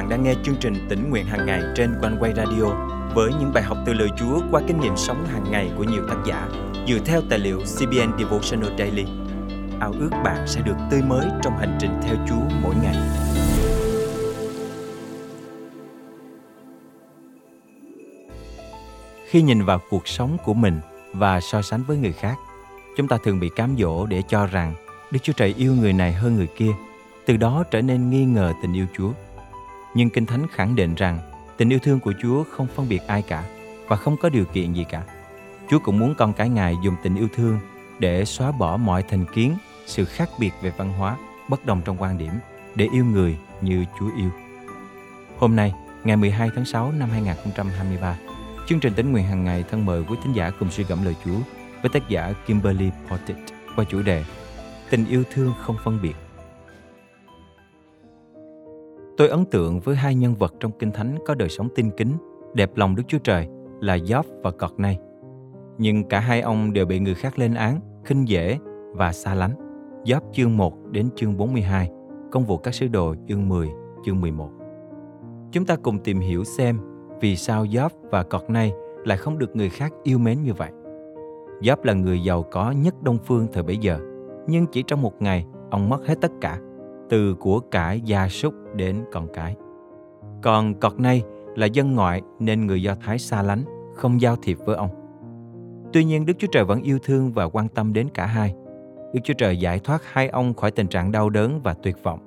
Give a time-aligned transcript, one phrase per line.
[0.00, 2.64] bạn đang nghe chương trình tỉnh nguyện hàng ngày trên quanh quay radio
[3.14, 6.02] với những bài học từ lời Chúa qua kinh nghiệm sống hàng ngày của nhiều
[6.08, 6.48] tác giả
[6.88, 9.04] dựa theo tài liệu CBN Devotional Daily.
[9.80, 12.96] Ao ước bạn sẽ được tươi mới trong hành trình theo Chúa mỗi ngày.
[19.26, 20.80] Khi nhìn vào cuộc sống của mình
[21.14, 22.34] và so sánh với người khác,
[22.96, 24.74] chúng ta thường bị cám dỗ để cho rằng
[25.10, 26.72] Đức Chúa Trời yêu người này hơn người kia,
[27.26, 29.10] từ đó trở nên nghi ngờ tình yêu Chúa.
[29.94, 31.18] Nhưng Kinh Thánh khẳng định rằng
[31.56, 33.44] tình yêu thương của Chúa không phân biệt ai cả
[33.88, 35.02] và không có điều kiện gì cả.
[35.70, 37.60] Chúa cũng muốn con cái Ngài dùng tình yêu thương
[37.98, 41.16] để xóa bỏ mọi thành kiến, sự khác biệt về văn hóa,
[41.48, 42.32] bất đồng trong quan điểm
[42.74, 44.30] để yêu người như Chúa yêu.
[45.38, 48.16] Hôm nay, ngày 12 tháng 6 năm 2023,
[48.68, 51.14] chương trình tính nguyện hàng ngày thân mời quý thính giả cùng suy gẫm lời
[51.24, 51.38] Chúa
[51.82, 53.36] với tác giả Kimberly Portit
[53.76, 54.24] qua chủ đề
[54.90, 56.14] Tình yêu thương không phân biệt.
[59.20, 62.12] Tôi ấn tượng với hai nhân vật trong Kinh Thánh có đời sống tinh kính,
[62.54, 63.48] đẹp lòng Đức Chúa Trời
[63.80, 64.98] là Job và Cọt Nay.
[65.78, 68.58] Nhưng cả hai ông đều bị người khác lên án, khinh dễ
[68.92, 69.54] và xa lánh.
[70.04, 71.90] Job chương 1 đến chương 42,
[72.32, 73.68] công vụ các sứ đồ chương 10,
[74.04, 74.50] chương 11.
[75.52, 76.78] Chúng ta cùng tìm hiểu xem
[77.20, 78.72] vì sao Job và Cọt Nay
[79.04, 80.70] lại không được người khác yêu mến như vậy.
[81.60, 83.98] Job là người giàu có nhất Đông Phương thời bấy giờ,
[84.46, 86.58] nhưng chỉ trong một ngày, ông mất hết tất cả
[87.10, 89.56] từ của cải gia súc đến con cái.
[90.42, 91.22] Còn cọt này
[91.56, 94.90] là dân ngoại nên người Do Thái xa lánh, không giao thiệp với ông.
[95.92, 98.54] Tuy nhiên Đức Chúa Trời vẫn yêu thương và quan tâm đến cả hai.
[99.12, 102.20] Đức Chúa Trời giải thoát hai ông khỏi tình trạng đau đớn và tuyệt vọng.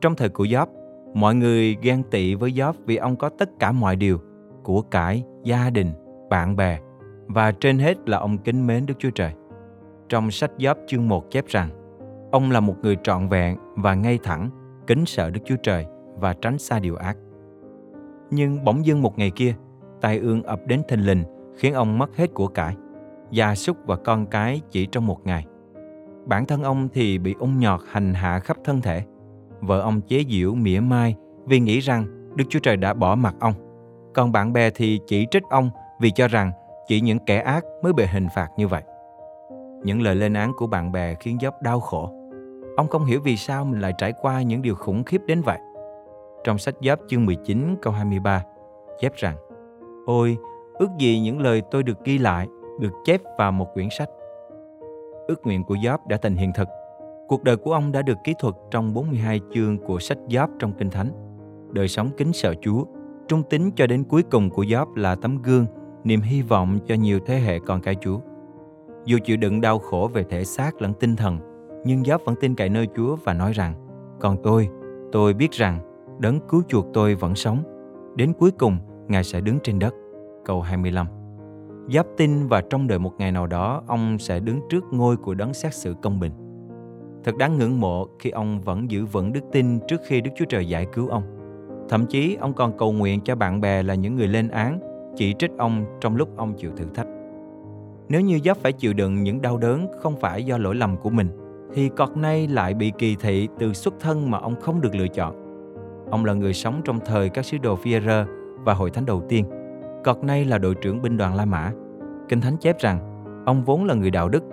[0.00, 0.68] Trong thời của Gióp,
[1.14, 4.18] mọi người ghen tị với Gióp vì ông có tất cả mọi điều,
[4.62, 5.92] của cải, gia đình,
[6.30, 6.78] bạn bè
[7.26, 9.32] và trên hết là ông kính mến Đức Chúa Trời.
[10.08, 11.68] Trong sách Gióp chương 1 chép rằng
[12.30, 14.50] Ông là một người trọn vẹn và ngay thẳng,
[14.86, 17.16] kính sợ Đức Chúa Trời và tránh xa điều ác.
[18.30, 19.54] Nhưng bỗng dưng một ngày kia,
[20.00, 21.24] tai ương ập đến thình lình
[21.56, 22.76] khiến ông mất hết của cải,
[23.30, 25.46] gia súc và con cái chỉ trong một ngày.
[26.26, 29.02] Bản thân ông thì bị ung nhọt hành hạ khắp thân thể.
[29.60, 31.16] Vợ ông chế giễu mỉa mai
[31.46, 33.54] vì nghĩ rằng Đức Chúa Trời đã bỏ mặt ông.
[34.14, 35.70] Còn bạn bè thì chỉ trích ông
[36.00, 36.52] vì cho rằng
[36.86, 38.82] chỉ những kẻ ác mới bị hình phạt như vậy.
[39.84, 42.17] Những lời lên án của bạn bè khiến dốc đau khổ.
[42.78, 45.58] Ông không hiểu vì sao mình lại trải qua những điều khủng khiếp đến vậy.
[46.44, 48.44] Trong sách Giáp chương 19 câu 23
[49.00, 49.36] chép rằng
[50.06, 50.36] Ôi,
[50.74, 52.48] ước gì những lời tôi được ghi lại,
[52.80, 54.08] được chép vào một quyển sách.
[55.28, 56.68] Ước nguyện của Giáp đã thành hiện thực.
[57.28, 60.72] Cuộc đời của ông đã được kỹ thuật trong 42 chương của sách Giáp trong
[60.72, 61.10] Kinh Thánh.
[61.72, 62.84] Đời sống kính sợ Chúa,
[63.28, 65.66] trung tín cho đến cuối cùng của Giáp là tấm gương,
[66.04, 68.18] niềm hy vọng cho nhiều thế hệ con cái Chúa.
[69.04, 71.38] Dù chịu đựng đau khổ về thể xác lẫn tinh thần,
[71.84, 73.74] nhưng Giáp vẫn tin cậy nơi Chúa và nói rằng,
[74.20, 74.68] Còn tôi,
[75.12, 75.78] tôi biết rằng
[76.18, 77.62] đấng cứu chuộc tôi vẫn sống.
[78.16, 78.78] Đến cuối cùng,
[79.08, 79.94] Ngài sẽ đứng trên đất.
[80.44, 81.06] Câu 25
[81.92, 85.34] Giáp tin và trong đời một ngày nào đó, ông sẽ đứng trước ngôi của
[85.34, 86.32] đấng xét xử công bình.
[87.24, 90.44] Thật đáng ngưỡng mộ khi ông vẫn giữ vững đức tin trước khi Đức Chúa
[90.44, 91.22] Trời giải cứu ông.
[91.88, 94.80] Thậm chí ông còn cầu nguyện cho bạn bè là những người lên án,
[95.16, 97.06] chỉ trích ông trong lúc ông chịu thử thách.
[98.08, 101.10] Nếu như Giáp phải chịu đựng những đau đớn không phải do lỗi lầm của
[101.10, 101.28] mình,
[101.74, 105.08] thì cọt nay lại bị kỳ thị từ xuất thân mà ông không được lựa
[105.08, 105.34] chọn.
[106.10, 107.98] Ông là người sống trong thời các sứ đồ phi
[108.64, 109.44] và hội thánh đầu tiên.
[110.04, 111.72] Cọt nay là đội trưởng binh đoàn La Mã.
[112.28, 114.44] Kinh Thánh chép rằng, ông vốn là người đạo đức.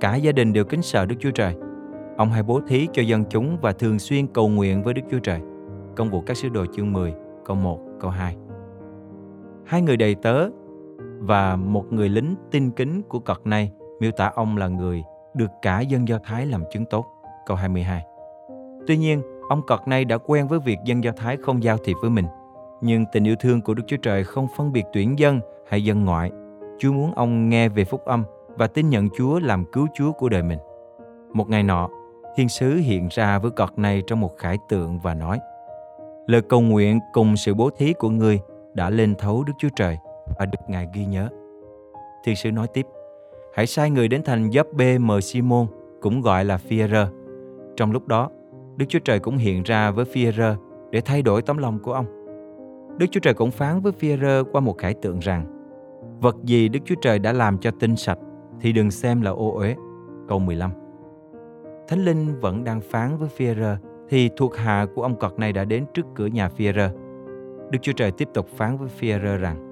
[0.00, 1.54] Cả gia đình đều kính sợ Đức Chúa Trời.
[2.16, 5.18] Ông hay bố thí cho dân chúng và thường xuyên cầu nguyện với Đức Chúa
[5.18, 5.40] Trời.
[5.96, 8.36] Công vụ các sứ đồ chương 10, câu 1, câu 2.
[9.66, 10.48] Hai người đầy tớ
[11.18, 15.02] và một người lính tin kính của cọt này miêu tả ông là người
[15.34, 17.06] được cả dân Do Thái làm chứng tốt.
[17.46, 18.04] Câu 22
[18.86, 21.96] Tuy nhiên, ông cọt này đã quen với việc dân Do Thái không giao thiệp
[22.02, 22.26] với mình.
[22.80, 26.04] Nhưng tình yêu thương của Đức Chúa Trời không phân biệt tuyển dân hay dân
[26.04, 26.30] ngoại.
[26.78, 30.28] Chúa muốn ông nghe về phúc âm và tin nhận Chúa làm cứu Chúa của
[30.28, 30.58] đời mình.
[31.32, 31.88] Một ngày nọ,
[32.36, 35.40] thiên sứ hiện ra với cọt này trong một khải tượng và nói
[36.26, 38.40] Lời cầu nguyện cùng sự bố thí của ngươi
[38.74, 39.98] đã lên thấu Đức Chúa Trời–
[40.38, 41.28] và được Ngài ghi nhớ.
[42.24, 42.86] Thiên sứ nói tiếp,
[43.54, 45.66] hãy sai người đến thành Giáp-bê mời Simon,
[46.00, 46.82] cũng gọi là phi
[47.76, 48.30] Trong lúc đó,
[48.76, 50.26] Đức Chúa Trời cũng hiện ra với phi
[50.90, 52.06] để thay đổi tấm lòng của ông.
[52.98, 54.16] Đức Chúa Trời cũng phán với phi
[54.52, 55.44] qua một khải tượng rằng,
[56.20, 58.18] vật gì Đức Chúa Trời đã làm cho tinh sạch
[58.60, 59.76] thì đừng xem là ô uế.
[60.28, 60.70] Câu 15
[61.88, 63.46] Thánh Linh vẫn đang phán với phi
[64.08, 66.72] thì thuộc hạ của ông cọt này đã đến trước cửa nhà phi
[67.70, 69.70] Đức Chúa Trời tiếp tục phán với phi rằng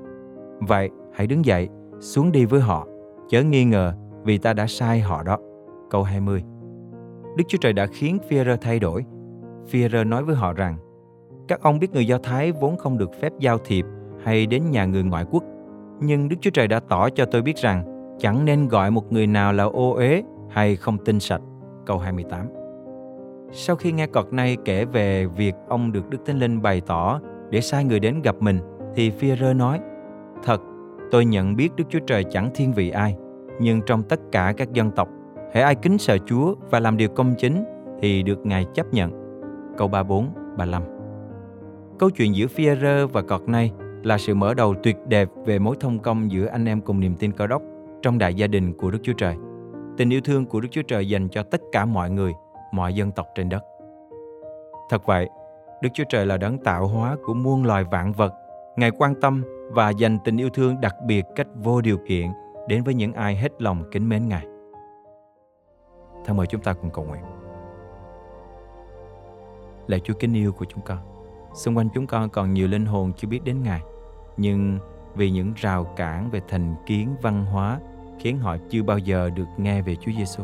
[0.60, 1.68] Vậy hãy đứng dậy,
[2.00, 2.86] xuống đi với họ,
[3.28, 3.92] chớ nghi ngờ
[4.24, 5.38] vì ta đã sai họ đó.
[5.90, 6.42] Câu 20
[7.36, 9.04] Đức Chúa Trời đã khiến phi thay đổi.
[9.68, 10.76] phi nói với họ rằng,
[11.48, 13.84] Các ông biết người Do Thái vốn không được phép giao thiệp
[14.24, 15.44] hay đến nhà người ngoại quốc.
[16.00, 17.84] Nhưng Đức Chúa Trời đã tỏ cho tôi biết rằng
[18.18, 21.40] chẳng nên gọi một người nào là ô uế hay không tinh sạch.
[21.86, 22.46] Câu 28
[23.52, 27.20] Sau khi nghe cọt này kể về việc ông được Đức Thánh Linh bày tỏ
[27.50, 28.58] để sai người đến gặp mình,
[28.94, 29.80] thì phi nói,
[30.44, 30.60] Thật,
[31.10, 33.16] tôi nhận biết Đức Chúa Trời chẳng thiên vị ai,
[33.60, 35.08] nhưng trong tất cả các dân tộc,
[35.54, 37.64] hãy ai kính sợ Chúa và làm điều công chính
[38.00, 39.12] thì được Ngài chấp nhận.
[39.76, 40.82] Câu 34, 35
[41.98, 42.68] Câu chuyện giữa phi
[43.12, 43.72] và cọt này
[44.02, 47.14] là sự mở đầu tuyệt đẹp về mối thông công giữa anh em cùng niềm
[47.18, 47.62] tin cơ đốc
[48.02, 49.36] trong đại gia đình của Đức Chúa Trời.
[49.96, 52.32] Tình yêu thương của Đức Chúa Trời dành cho tất cả mọi người,
[52.72, 53.64] mọi dân tộc trên đất.
[54.90, 55.28] Thật vậy,
[55.82, 58.32] Đức Chúa Trời là đấng tạo hóa của muôn loài vạn vật.
[58.76, 62.28] Ngài quan tâm và dành tình yêu thương đặc biệt cách vô điều kiện
[62.68, 64.46] đến với những ai hết lòng kính mến Ngài.
[66.24, 67.22] Thân mời chúng ta cùng cầu nguyện.
[69.86, 70.98] Lạy Chúa kính yêu của chúng con,
[71.54, 73.80] xung quanh chúng con còn nhiều linh hồn chưa biết đến Ngài,
[74.36, 74.78] nhưng
[75.14, 77.80] vì những rào cản về thành kiến văn hóa
[78.18, 80.42] khiến họ chưa bao giờ được nghe về Chúa Giêsu.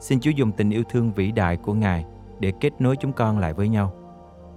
[0.00, 2.04] Xin Chúa dùng tình yêu thương vĩ đại của Ngài
[2.40, 3.92] để kết nối chúng con lại với nhau.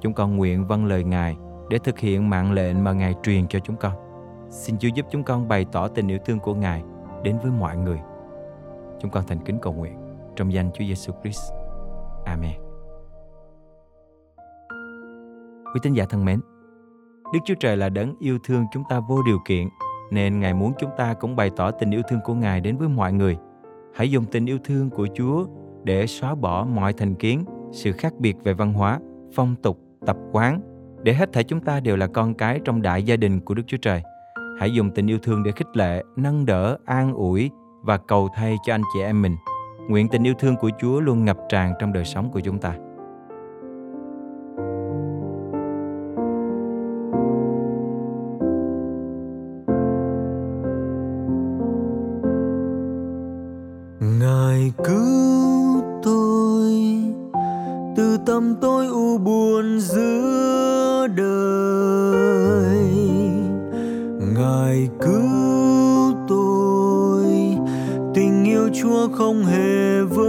[0.02, 1.38] Chúng con nguyện vâng lời Ngài
[1.70, 3.94] để thực hiện mạng lệnh mà Ngài truyền cho chúng con.
[4.50, 6.84] Xin Chúa giúp chúng con bày tỏ tình yêu thương của Ngài
[7.24, 8.00] đến với mọi người.
[9.00, 9.98] Chúng con thành kính cầu nguyện
[10.36, 11.52] trong danh Chúa Giêsu Christ.
[12.26, 12.62] Amen.
[15.74, 16.40] Quý tín giả thân mến,
[17.34, 19.68] Đức Chúa Trời là đấng yêu thương chúng ta vô điều kiện,
[20.12, 22.88] nên Ngài muốn chúng ta cũng bày tỏ tình yêu thương của Ngài đến với
[22.88, 23.38] mọi người.
[23.96, 25.46] Hãy dùng tình yêu thương của Chúa
[25.84, 29.00] để xóa bỏ mọi thành kiến, sự khác biệt về văn hóa,
[29.34, 30.62] phong tục, tập quán,
[31.06, 33.64] để hết thảy chúng ta đều là con cái trong đại gia đình của Đức
[33.68, 34.02] Chúa Trời.
[34.60, 38.56] Hãy dùng tình yêu thương để khích lệ, nâng đỡ, an ủi và cầu thay
[38.66, 39.36] cho anh chị em mình.
[39.90, 42.76] Nguyện tình yêu thương của Chúa luôn ngập tràn trong đời sống của chúng ta.
[69.46, 70.26] Không hề vơi.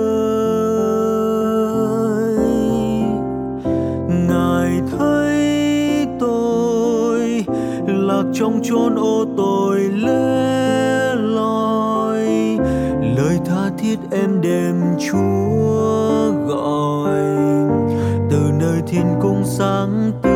[4.28, 7.44] Ngài thấy tôi
[7.86, 12.26] lạc trong chốn ô tội lê loi.
[13.16, 14.74] Lời tha thiết em đêm
[15.10, 17.20] chúa gọi.
[18.30, 20.35] Từ nơi thiên cung sáng tươi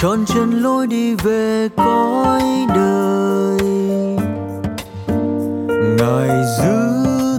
[0.00, 2.42] tròn chân lối đi về cõi
[2.74, 3.58] đời.
[5.98, 6.28] Ngài
[6.58, 6.74] giữ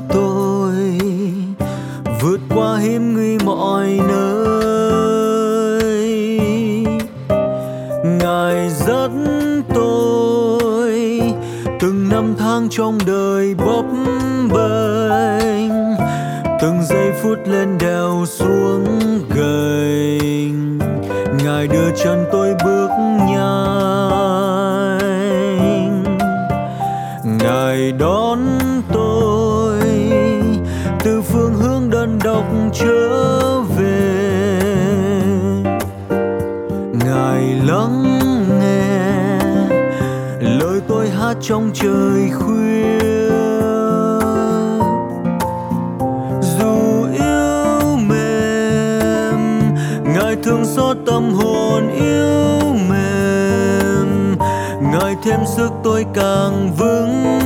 [0.10, 1.00] tôi,
[2.22, 4.80] vượt qua hiểm nguy mọi nơi.
[8.04, 11.22] Ngài dẫn tôi
[11.80, 13.86] từng năm tháng trong đời bấp
[14.54, 15.72] bênh,
[16.62, 18.86] từng giây phút lên đèo xuống
[19.36, 20.80] gành
[21.50, 22.90] ngài đưa chân tôi bước
[23.28, 25.00] nhanh.
[27.24, 28.40] Ngài đón
[28.94, 29.80] tôi
[31.04, 34.60] từ phương hướng đơn độc trở về.
[37.06, 38.20] Ngài lắng
[38.60, 39.00] nghe
[40.42, 43.29] lời tôi hát trong trời khuya
[51.20, 54.36] tâm hồn yêu mềm.
[54.92, 57.39] Ngài thêm sức tôi càng vững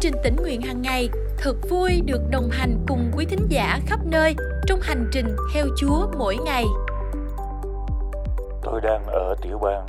[0.00, 3.80] chương trình tỉnh nguyện hàng ngày, thật vui được đồng hành cùng quý thính giả
[3.86, 4.34] khắp nơi
[4.66, 6.64] trong hành trình theo Chúa mỗi ngày.
[8.62, 9.86] Tôi đang ở tiểu bang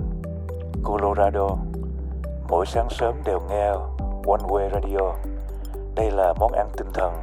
[0.83, 1.49] Colorado.
[2.49, 3.67] Mỗi sáng sớm đều nghe
[4.27, 5.13] One Way Radio.
[5.95, 7.13] Đây là món ăn tinh thần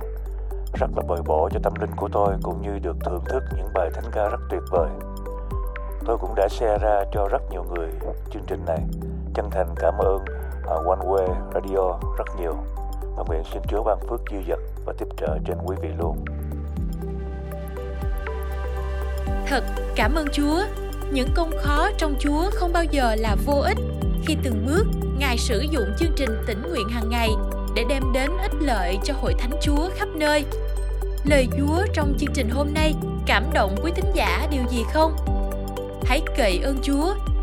[0.74, 3.68] rất là bồi bổ cho tâm linh của tôi cũng như được thưởng thức những
[3.74, 4.88] bài thánh ca rất tuyệt vời.
[6.06, 7.88] Tôi cũng đã share ra cho rất nhiều người
[8.30, 8.80] chương trình này.
[9.34, 10.24] Chân thành cảm ơn
[10.64, 12.56] uh, One Way Radio rất nhiều
[13.16, 16.25] và nguyện xin Chúa ban phước dư dật và tiếp trợ trên quý vị luôn.
[19.47, 19.64] Thật
[19.97, 20.62] cảm ơn Chúa.
[21.12, 23.78] Những công khó trong Chúa không bao giờ là vô ích
[24.26, 24.85] khi từng bước
[25.18, 27.28] Ngài sử dụng chương trình tỉnh nguyện hàng ngày
[27.75, 30.44] để đem đến ích lợi cho hội thánh Chúa khắp nơi.
[31.25, 32.94] Lời Chúa trong chương trình hôm nay
[33.26, 35.16] cảm động quý thính giả điều gì không?
[36.04, 37.14] Hãy cậy ơn Chúa